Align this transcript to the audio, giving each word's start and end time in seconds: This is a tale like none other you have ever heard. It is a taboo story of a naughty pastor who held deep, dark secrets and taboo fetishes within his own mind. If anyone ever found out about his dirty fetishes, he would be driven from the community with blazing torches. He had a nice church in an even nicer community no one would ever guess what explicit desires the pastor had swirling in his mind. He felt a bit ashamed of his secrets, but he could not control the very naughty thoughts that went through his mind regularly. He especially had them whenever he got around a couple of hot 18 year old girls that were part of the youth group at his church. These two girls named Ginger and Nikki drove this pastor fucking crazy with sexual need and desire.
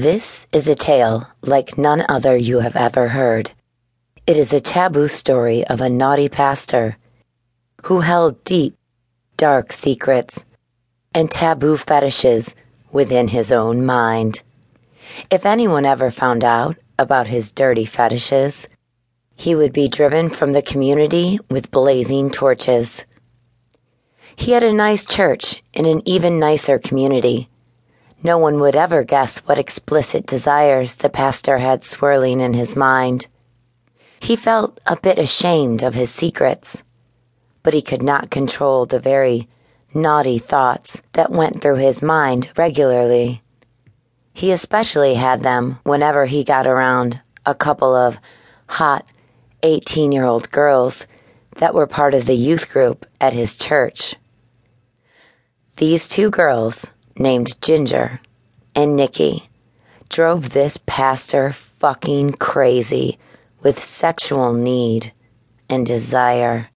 This 0.00 0.46
is 0.50 0.66
a 0.66 0.74
tale 0.74 1.28
like 1.42 1.76
none 1.76 2.06
other 2.08 2.34
you 2.34 2.60
have 2.60 2.74
ever 2.74 3.08
heard. 3.08 3.50
It 4.26 4.38
is 4.38 4.50
a 4.50 4.58
taboo 4.58 5.08
story 5.08 5.62
of 5.66 5.82
a 5.82 5.90
naughty 5.90 6.26
pastor 6.30 6.96
who 7.82 8.00
held 8.00 8.42
deep, 8.42 8.78
dark 9.36 9.74
secrets 9.74 10.46
and 11.12 11.30
taboo 11.30 11.76
fetishes 11.76 12.54
within 12.90 13.28
his 13.28 13.52
own 13.52 13.84
mind. 13.84 14.40
If 15.30 15.44
anyone 15.44 15.84
ever 15.84 16.10
found 16.10 16.44
out 16.44 16.78
about 16.98 17.26
his 17.26 17.52
dirty 17.52 17.84
fetishes, 17.84 18.68
he 19.36 19.54
would 19.54 19.74
be 19.74 19.86
driven 19.86 20.30
from 20.30 20.54
the 20.54 20.62
community 20.62 21.38
with 21.50 21.70
blazing 21.70 22.30
torches. 22.30 23.04
He 24.34 24.52
had 24.52 24.62
a 24.62 24.72
nice 24.72 25.04
church 25.04 25.62
in 25.74 25.84
an 25.84 26.00
even 26.06 26.38
nicer 26.38 26.78
community 26.78 27.50
no 28.22 28.36
one 28.36 28.60
would 28.60 28.76
ever 28.76 29.02
guess 29.02 29.38
what 29.38 29.58
explicit 29.58 30.26
desires 30.26 30.96
the 30.96 31.08
pastor 31.08 31.58
had 31.58 31.84
swirling 31.84 32.40
in 32.40 32.52
his 32.52 32.76
mind. 32.76 33.26
He 34.20 34.36
felt 34.36 34.78
a 34.86 34.96
bit 34.96 35.18
ashamed 35.18 35.82
of 35.82 35.94
his 35.94 36.10
secrets, 36.10 36.82
but 37.62 37.72
he 37.72 37.80
could 37.80 38.02
not 38.02 38.30
control 38.30 38.84
the 38.84 39.00
very 39.00 39.48
naughty 39.94 40.38
thoughts 40.38 41.00
that 41.12 41.32
went 41.32 41.60
through 41.60 41.76
his 41.76 42.02
mind 42.02 42.50
regularly. 42.56 43.42
He 44.32 44.52
especially 44.52 45.14
had 45.14 45.40
them 45.40 45.78
whenever 45.82 46.26
he 46.26 46.44
got 46.44 46.66
around 46.66 47.20
a 47.46 47.54
couple 47.54 47.94
of 47.94 48.18
hot 48.66 49.06
18 49.62 50.12
year 50.12 50.24
old 50.24 50.50
girls 50.50 51.06
that 51.56 51.74
were 51.74 51.86
part 51.86 52.14
of 52.14 52.26
the 52.26 52.36
youth 52.36 52.70
group 52.70 53.06
at 53.20 53.32
his 53.32 53.54
church. 53.54 54.14
These 55.76 56.08
two 56.08 56.30
girls 56.30 56.90
named 57.20 57.60
Ginger 57.60 58.18
and 58.74 58.96
Nikki 58.96 59.50
drove 60.08 60.50
this 60.50 60.78
pastor 60.86 61.52
fucking 61.52 62.32
crazy 62.32 63.18
with 63.62 63.82
sexual 63.82 64.54
need 64.54 65.12
and 65.68 65.86
desire. 65.86 66.68